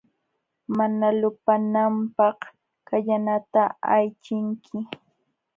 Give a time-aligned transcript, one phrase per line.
[0.77, 2.39] Mana lupananpaq
[2.87, 3.61] kallanata
[3.95, 4.77] aychinki.